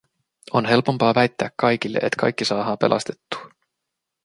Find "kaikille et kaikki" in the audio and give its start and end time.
1.55-2.45